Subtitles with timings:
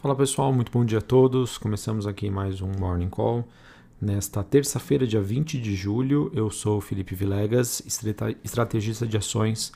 [0.00, 1.58] Fala pessoal, muito bom dia a todos.
[1.58, 3.44] Começamos aqui mais um Morning Call.
[4.00, 7.82] Nesta terça-feira, dia 20 de julho, eu sou Felipe Vilegas,
[8.44, 9.72] estrategista de ações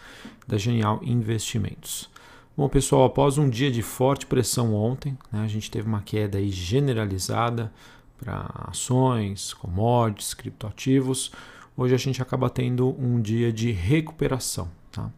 [0.47, 2.09] da Genial Investimentos.
[2.57, 6.41] Bom, pessoal, após um dia de forte pressão ontem, né, a gente teve uma queda
[6.47, 7.73] generalizada
[8.17, 11.33] para ações, commodities, criptoativos.
[11.77, 14.71] Hoje a gente acaba tendo um dia de recuperação.
[14.93, 15.11] Tá?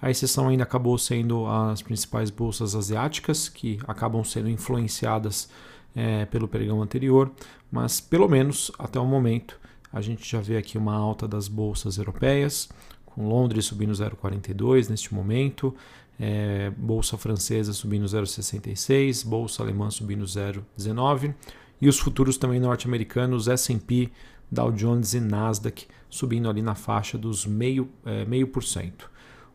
[0.00, 5.50] A exceção ainda acabou sendo as principais bolsas asiáticas, que acabam sendo influenciadas
[5.94, 7.30] é, pelo pregão anterior,
[7.70, 9.58] mas pelo menos até o momento
[9.92, 12.68] a gente já vê aqui uma alta das bolsas europeias,
[13.04, 15.74] com Londres subindo 0,42 neste momento,
[16.18, 21.34] é, bolsa francesa subindo 0,66, bolsa alemã subindo 0,19
[21.80, 24.10] e os futuros também norte-americanos, S&P,
[24.50, 29.09] Dow Jones e Nasdaq subindo ali na faixa dos meio, é, meio por cento.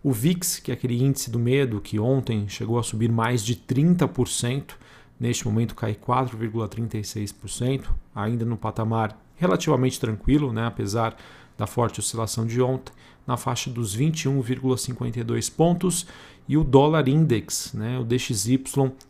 [0.06, 3.56] O VIX, que é aquele índice do medo que ontem chegou a subir mais de
[3.56, 4.76] 30%,
[5.20, 11.18] neste momento cai 4,36%, ainda no patamar relativamente tranquilo, né, apesar
[11.58, 12.94] da forte oscilação de ontem,
[13.26, 16.06] na faixa dos 21,52 pontos,
[16.48, 18.62] e o dólar index, né, o DXY,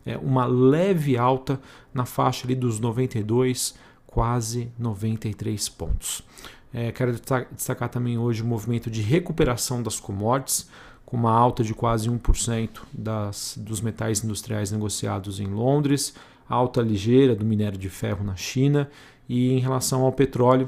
[0.05, 1.59] é uma leve alta
[1.93, 3.75] na faixa ali dos 92,
[4.07, 6.23] quase 93 pontos.
[6.77, 7.13] É, quero
[7.53, 10.69] destacar também hoje o movimento de recuperação das commodities,
[11.05, 16.13] com uma alta de quase 1% das, dos metais industriais negociados em Londres,
[16.49, 18.89] alta ligeira do minério de ferro na China
[19.29, 20.67] e em relação ao petróleo,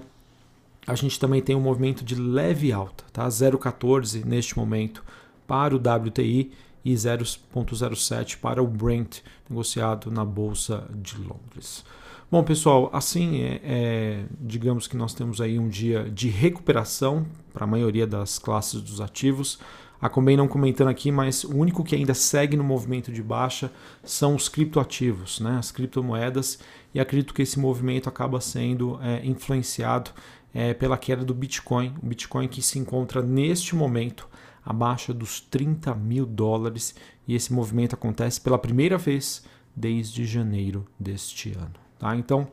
[0.88, 3.28] a gente também tem um movimento de leve alta, tá?
[3.28, 5.04] 0,14 neste momento
[5.46, 6.54] para o WTI
[6.88, 11.84] e 0,07 para o Brent, negociado na Bolsa de Londres.
[12.32, 17.66] Bom, pessoal, assim é, é, digamos que nós temos aí um dia de recuperação para
[17.66, 19.60] a maioria das classes dos ativos.
[20.00, 23.70] Acabei não comentando aqui, mas o único que ainda segue no movimento de baixa
[24.02, 25.58] são os criptoativos, né?
[25.58, 26.60] as criptomoedas,
[26.94, 30.12] e acredito que esse movimento acaba sendo é, influenciado
[30.54, 31.94] é, pela queda do Bitcoin.
[32.02, 34.30] O Bitcoin que se encontra neste momento
[34.68, 36.94] abaixo dos 30 mil dólares,
[37.26, 41.74] e esse movimento acontece pela primeira vez desde janeiro deste ano.
[41.98, 42.16] Tá?
[42.16, 42.48] Então,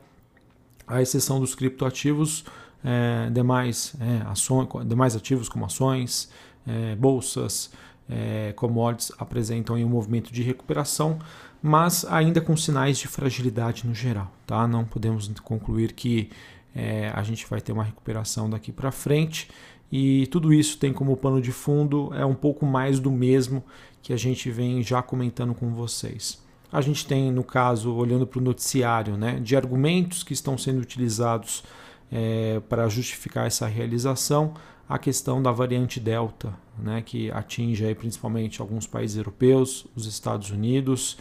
[0.87, 2.45] a exceção dos criptoativos,
[2.83, 6.31] é, demais, é, ações, demais ativos como ações,
[6.65, 7.71] é, bolsas,
[8.07, 11.19] é, commodities apresentam um movimento de recuperação,
[11.61, 14.31] mas ainda com sinais de fragilidade no geral.
[14.45, 14.67] Tá?
[14.67, 16.29] Não podemos concluir que
[16.75, 19.49] é, a gente vai ter uma recuperação daqui para frente
[19.91, 23.63] e tudo isso tem como pano de fundo é um pouco mais do mesmo
[24.01, 26.43] que a gente vem já comentando com vocês
[26.75, 30.81] a gente tem, no caso, olhando para o noticiário, né, de argumentos que estão sendo
[30.81, 31.63] utilizados
[32.11, 34.53] é, para justificar essa realização,
[34.87, 40.51] a questão da variante Delta, né, que atinge aí principalmente alguns países europeus, os Estados
[40.51, 41.17] Unidos,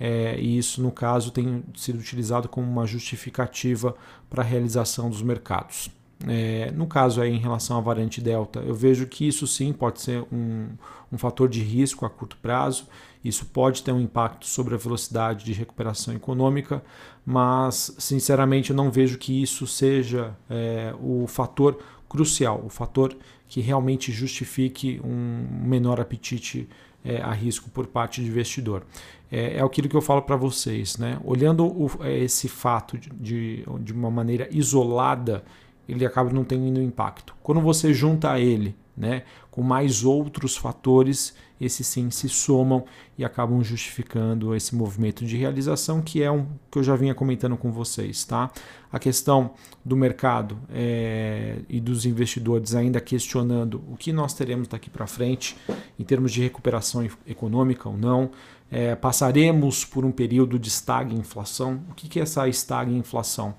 [0.00, 3.94] é, e isso, no caso, tem sido utilizado como uma justificativa
[4.28, 5.88] para a realização dos mercados.
[6.26, 10.00] É, no caso aí em relação à variante Delta, eu vejo que isso sim pode
[10.00, 10.68] ser um,
[11.12, 12.86] um fator de risco a curto prazo.
[13.22, 16.82] Isso pode ter um impacto sobre a velocidade de recuperação econômica,
[17.24, 21.78] mas sinceramente eu não vejo que isso seja é, o fator
[22.08, 23.14] crucial, o fator
[23.48, 26.68] que realmente justifique um menor apetite
[27.04, 28.84] é, a risco por parte do investidor.
[29.30, 31.18] É, é aquilo que eu falo para vocês, né?
[31.24, 35.44] olhando o, esse fato de, de, de uma maneira isolada
[35.88, 37.34] ele acaba não tendo impacto.
[37.42, 42.84] Quando você junta ele né, com mais outros fatores, esses sim se somam
[43.16, 47.56] e acabam justificando esse movimento de realização que é um que eu já vinha comentando
[47.56, 48.24] com vocês.
[48.24, 48.50] Tá?
[48.90, 49.50] A questão
[49.84, 55.56] do mercado é, e dos investidores ainda questionando o que nós teremos daqui para frente
[55.98, 58.30] em termos de recuperação econômica ou não.
[58.70, 61.80] É, passaremos por um período de estagna-inflação.
[61.88, 63.54] O que, que é essa estagna-inflação?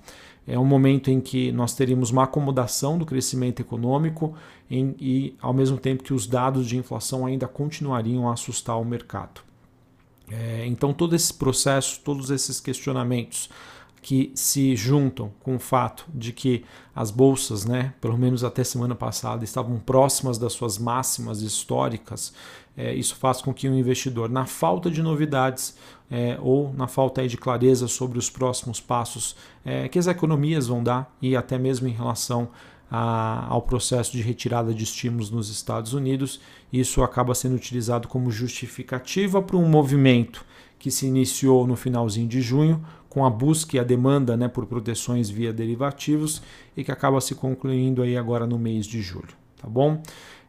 [0.48, 4.34] É um momento em que nós teríamos uma acomodação do crescimento econômico
[4.70, 8.84] em, e, ao mesmo tempo que os dados de inflação ainda continuariam a assustar o
[8.84, 9.42] mercado.
[10.30, 13.50] É, então, todo esse processo, todos esses questionamentos
[14.00, 16.64] que se juntam com o fato de que
[16.94, 22.32] as bolsas, né, pelo menos até semana passada, estavam próximas das suas máximas históricas,
[22.76, 25.76] é, isso faz com que o investidor, na falta de novidades
[26.08, 30.82] é, ou na falta de clareza sobre os próximos passos é, que as economias vão
[30.82, 32.48] dar e até mesmo em relação
[32.90, 36.40] a, ao processo de retirada de estímulos nos Estados Unidos,
[36.72, 40.44] isso acaba sendo utilizado como justificativa para um movimento
[40.78, 42.84] que se iniciou no finalzinho de junho,
[43.18, 46.40] com a busca e a demanda né, por proteções via derivativos
[46.76, 49.34] e que acaba se concluindo aí agora no mês de julho.
[49.60, 50.00] Tá bom?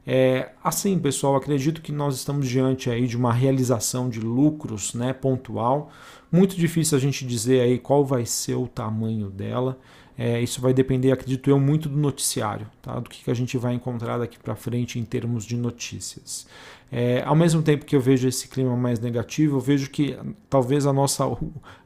[0.06, 5.14] É, assim, pessoal, acredito que nós estamos diante aí de uma realização de lucros né,
[5.14, 5.92] pontual.
[6.32, 9.80] Muito difícil a gente dizer aí qual vai ser o tamanho dela.
[10.16, 13.00] É, isso vai depender, acredito eu, muito do noticiário, tá?
[13.00, 16.46] do que, que a gente vai encontrar daqui para frente em termos de notícias.
[16.92, 20.18] É, ao mesmo tempo que eu vejo esse clima mais negativo, eu vejo que
[20.50, 21.26] talvez a nossa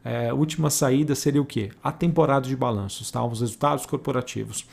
[0.03, 1.71] é, última saída seria o quê?
[1.83, 3.23] A temporada de balanços, tá?
[3.25, 4.65] os resultados corporativos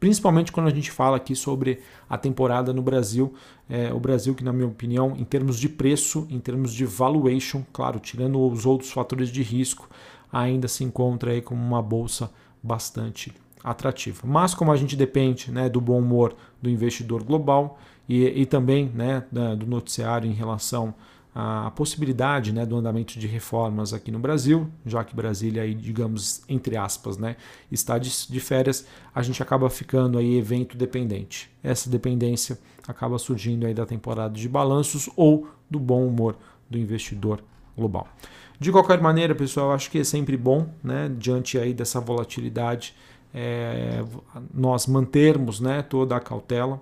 [0.00, 3.34] principalmente quando a gente fala aqui sobre a temporada no Brasil.
[3.68, 7.64] É, o Brasil, que, na minha opinião, em termos de preço, em termos de valuation,
[7.72, 9.88] claro, tirando os outros fatores de risco,
[10.32, 12.30] ainda se encontra aí como uma bolsa
[12.62, 13.32] bastante
[13.62, 14.22] atrativa.
[14.24, 17.78] Mas, como a gente depende né, do bom humor do investidor global
[18.08, 20.94] e, e também né, do noticiário em relação
[21.40, 26.42] a possibilidade né, do andamento de reformas aqui no Brasil, já que Brasília, aí, digamos,
[26.48, 27.36] entre aspas, né,
[27.70, 28.84] está de, de férias,
[29.14, 31.48] a gente acaba ficando aí evento dependente.
[31.62, 32.58] Essa dependência
[32.88, 36.36] acaba surgindo aí da temporada de balanços ou do bom humor
[36.68, 37.40] do investidor
[37.76, 38.08] global.
[38.58, 42.96] De qualquer maneira, pessoal, acho que é sempre bom, né, diante aí dessa volatilidade,
[43.40, 44.04] é,
[44.52, 46.80] nós mantermos né, toda a cautela,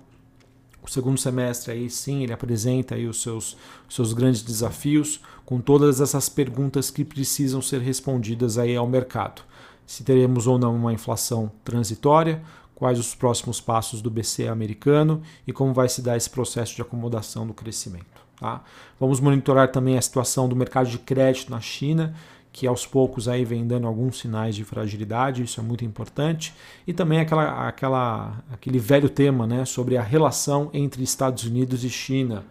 [0.83, 3.59] o segundo semestre aí sim ele apresenta aí os seus,
[3.89, 9.43] seus grandes desafios com todas essas perguntas que precisam ser respondidas aí ao mercado.
[9.85, 12.43] Se teremos ou não uma inflação transitória,
[12.75, 16.81] quais os próximos passos do BCE americano e como vai se dar esse processo de
[16.81, 18.07] acomodação do crescimento.
[18.41, 18.63] Tá?
[18.99, 22.15] Vamos monitorar também a situação do mercado de crédito na China
[22.57, 26.55] que aos poucos aí vem dando alguns sinais de fragilidade, isso é muito importante,
[26.87, 31.91] e também aquela, aquela, aquele velho tema né, sobre a relação entre Estados Unidos e
[31.91, 32.47] China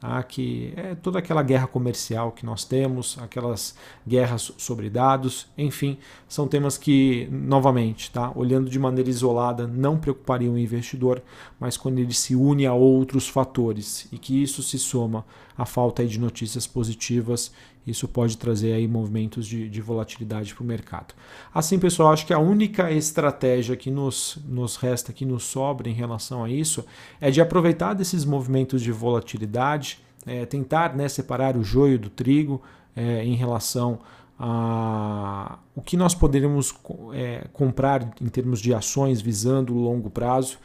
[0.00, 0.22] tá?
[0.22, 3.76] que é toda aquela guerra comercial que nós temos, aquelas
[4.08, 8.32] guerras sobre dados, enfim, são temas que, novamente, tá?
[8.34, 11.22] olhando de maneira isolada, não preocupariam o investidor,
[11.60, 15.24] mas quando ele se une a outros fatores e que isso se soma
[15.56, 17.52] à falta de notícias positivas,
[17.90, 21.14] isso pode trazer aí movimentos de, de volatilidade para o mercado.
[21.52, 25.92] Assim, pessoal, acho que a única estratégia que nos, nos resta, que nos sobra em
[25.92, 26.84] relação a isso,
[27.20, 32.62] é de aproveitar desses movimentos de volatilidade, é, tentar né, separar o joio do trigo
[32.94, 33.98] é, em relação
[34.38, 36.74] a o que nós poderíamos
[37.12, 40.58] é, comprar em termos de ações visando o longo prazo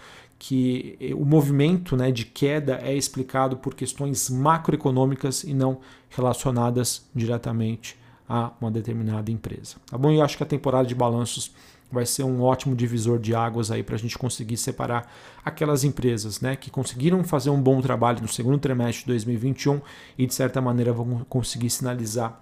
[0.48, 7.98] que o movimento né, de queda é explicado por questões macroeconômicas e não relacionadas diretamente
[8.30, 9.78] a uma determinada empresa.
[9.90, 10.12] Tá bom?
[10.12, 11.52] Eu acho que a temporada de balanços
[11.92, 15.12] vai ser um ótimo divisor de águas aí para a gente conseguir separar
[15.44, 19.82] aquelas empresas né, que conseguiram fazer um bom trabalho no segundo trimestre de 2021
[20.16, 22.40] e de certa maneira vão conseguir sinalizar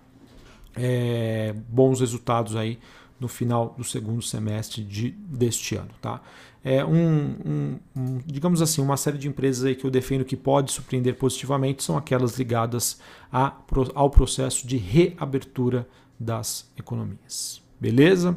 [0.76, 2.80] é, bons resultados aí
[3.24, 5.90] no final do segundo semestre de, deste ano.
[6.02, 6.22] Tá?
[6.64, 10.38] É um, um, um, digamos assim, uma série de empresas aí que eu defendo que
[10.38, 13.00] pode surpreender positivamente são aquelas ligadas
[13.31, 13.54] a,
[13.96, 15.88] ao processo de reabertura
[16.20, 17.62] das economias.
[17.80, 18.36] Beleza?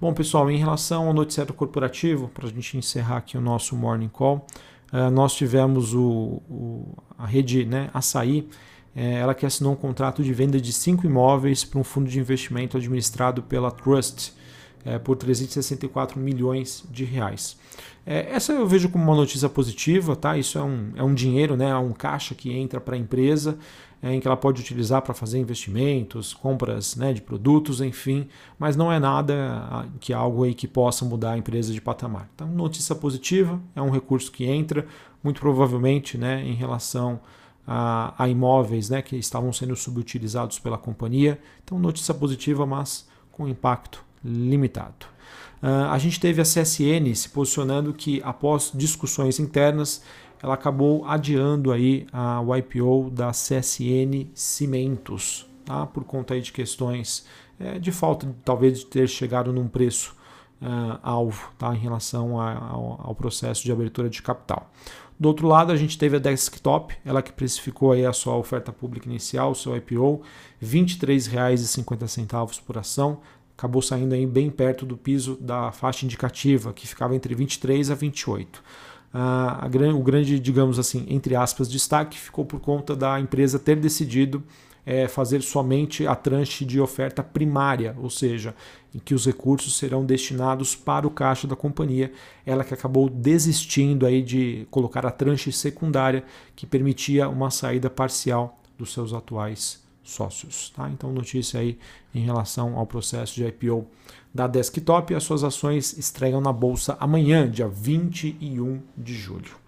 [0.00, 4.08] Bom, pessoal, em relação ao noticiário corporativo, para a gente encerrar aqui o nosso Morning
[4.08, 4.46] Call,
[4.92, 8.48] uh, nós tivemos o, o, a rede né, Açaí,
[8.94, 12.76] ela que assinou um contrato de venda de cinco imóveis para um fundo de investimento
[12.76, 14.32] administrado pela Trust
[14.84, 17.56] é, por 364 milhões de reais.
[18.06, 20.36] É, essa eu vejo como uma notícia positiva, tá?
[20.36, 21.70] Isso é um, é um dinheiro, né?
[21.70, 23.58] É um caixa que entra para a empresa,
[24.02, 28.26] é, em que ela pode utilizar para fazer investimentos, compras né, de produtos, enfim,
[28.58, 32.28] mas não é nada que é algo aí que possa mudar a empresa de patamar.
[32.34, 34.86] Então, notícia positiva, é um recurso que entra,
[35.22, 37.20] muito provavelmente né, em relação
[37.66, 41.40] a, a imóveis né, que estavam sendo subutilizados pela companhia.
[41.62, 45.06] Então, notícia positiva, mas com impacto limitado.
[45.62, 50.02] Uh, a gente teve a CSN se posicionando que, após discussões internas,
[50.42, 55.86] ela acabou adiando aí a, o IPO da CSN Cimentos, tá?
[55.86, 57.26] por conta aí de questões
[57.58, 60.16] é, de falta, talvez, de ter chegado num preço
[60.62, 61.74] uh, alvo tá?
[61.74, 64.70] em relação a, ao, ao, processo de abertura de capital.
[65.20, 68.72] Do outro lado, a gente teve a Desktop, ela que precificou aí a sua oferta
[68.72, 70.22] pública inicial, o seu IPO,
[70.58, 73.20] R$ 23,50 por ação,
[73.54, 77.94] acabou saindo aí bem perto do piso da faixa indicativa, que ficava entre 23 a
[77.94, 78.62] 28.
[79.12, 83.76] Ah, a, o grande, digamos assim, entre aspas, destaque ficou por conta da empresa ter
[83.76, 84.42] decidido
[84.84, 88.54] é, fazer somente a tranche de oferta primária, ou seja,
[88.94, 92.12] em que os recursos serão destinados para o caixa da companhia.
[92.44, 96.24] Ela que acabou desistindo aí de colocar a tranche secundária,
[96.56, 100.70] que permitia uma saída parcial dos seus atuais sócios.
[100.74, 100.88] Tá?
[100.90, 101.78] Então, notícia aí
[102.14, 103.86] em relação ao processo de IPO
[104.34, 105.14] da Desktop.
[105.14, 109.60] As suas ações estreiam na bolsa amanhã, dia 21 de julho.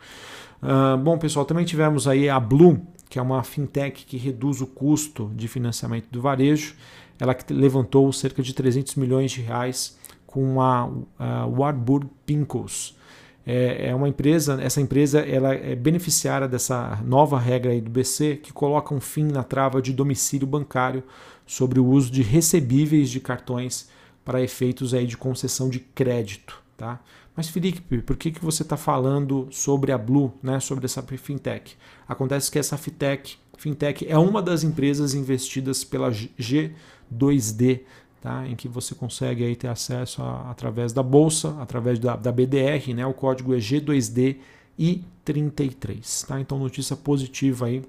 [0.63, 2.81] Uh, bom, pessoal, também tivemos aí a Blue,
[3.13, 6.75] que é uma fintech que reduz o custo de financiamento do varejo.
[7.21, 12.97] Ela levantou cerca de 300 milhões de reais com a, a Warburg Pincus.
[13.45, 18.51] É, é, uma empresa, essa empresa ela é beneficiária dessa nova regra do BC que
[18.51, 21.05] coloca um fim na trava de domicílio bancário
[21.45, 23.91] sobre o uso de recebíveis de cartões
[24.25, 26.63] para efeitos aí de concessão de crédito.
[26.79, 26.99] Tá?
[27.35, 31.77] Mas Felipe, por que, que você está falando sobre a Blue, né, sobre essa fintech?
[32.07, 37.81] Acontece que essa fintech, fintech é uma das empresas investidas pela G2D,
[38.21, 38.47] tá?
[38.47, 42.95] em que você consegue aí ter acesso a, através da bolsa, através da, da BDR,
[42.95, 43.07] né?
[43.07, 44.37] o código é G2D
[44.79, 46.25] e 33.
[46.25, 46.41] Tá?
[46.41, 47.83] Então, notícia positiva aí.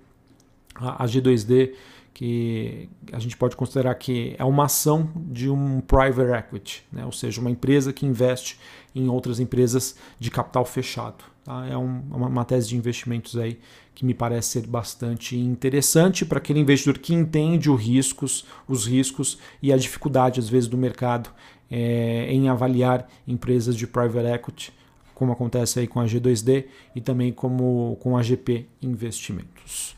[0.83, 1.73] A, a G2D,
[2.13, 7.05] que a gente pode considerar que é uma ação de um private equity, né?
[7.05, 8.59] ou seja, uma empresa que investe
[8.93, 11.23] em outras empresas de capital fechado.
[11.43, 11.65] Tá?
[11.67, 13.59] É um, uma, uma tese de investimentos aí
[13.95, 19.39] que me parece ser bastante interessante para aquele investidor que entende os riscos, os riscos
[19.61, 21.29] e a dificuldade às vezes do mercado
[21.69, 24.73] é, em avaliar empresas de private equity,
[25.15, 29.95] como acontece aí com a G2D e também como com a GP Investimentos.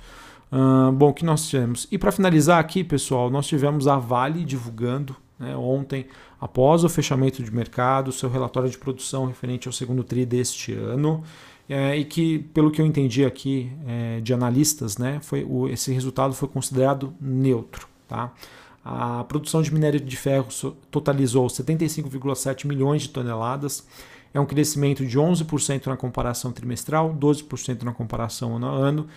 [0.51, 1.87] Uh, bom, o que nós tivemos?
[1.91, 6.05] E para finalizar aqui, pessoal, nós tivemos a Vale divulgando né, ontem,
[6.39, 11.23] após o fechamento de mercado, seu relatório de produção referente ao segundo TRI deste ano
[11.67, 15.91] é, e que, pelo que eu entendi aqui é, de analistas, né, foi, o, esse
[15.91, 17.87] resultado foi considerado neutro.
[18.07, 18.31] Tá?
[18.83, 20.47] A produção de minério de ferro
[20.91, 23.85] totalizou 75,7 milhões de toneladas,
[24.33, 29.07] é um crescimento de 11% na comparação trimestral, 12% na comparação ano a ano,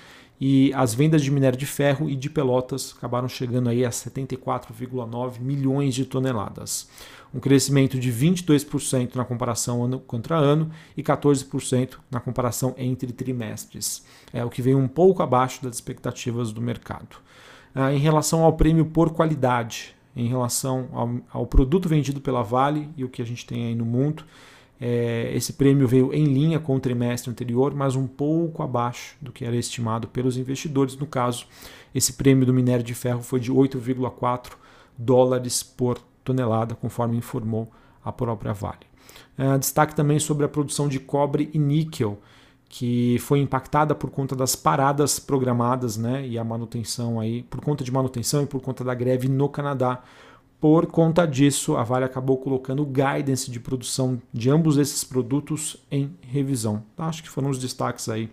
[0.41, 5.41] e as vendas de minério de ferro e de pelotas acabaram chegando aí a 74,9
[5.41, 6.89] milhões de toneladas
[7.33, 14.05] um crescimento de 22% na comparação ano contra ano e 14% na comparação entre trimestres,
[14.33, 17.17] é o que vem um pouco abaixo das expectativas do mercado.
[17.75, 22.89] Ah, em relação ao prêmio por qualidade, em relação ao, ao, produto vendido pela Vale
[22.97, 24.25] e o que a gente tem aí no mundo,
[24.81, 29.33] é, esse prêmio veio em linha com o trimestre anterior, mas um pouco abaixo do
[29.33, 30.97] que era estimado pelos investidores.
[30.97, 31.47] No caso,
[31.95, 34.53] esse prêmio do minério de ferro foi de 8,4
[34.97, 37.69] dólares por tonelada, conforme informou
[38.05, 38.87] a própria Vale.
[39.37, 42.19] É, destaque também sobre a produção de cobre e níquel,
[42.69, 47.83] que foi impactada por conta das paradas programadas né, e a manutenção aí, por conta
[47.83, 50.03] de manutenção e por conta da greve no Canadá.
[50.61, 55.77] Por conta disso, a Vale acabou colocando o guidance de produção de ambos esses produtos
[55.91, 56.83] em revisão.
[56.97, 57.07] Tá?
[57.07, 58.29] Acho que foram os destaques aí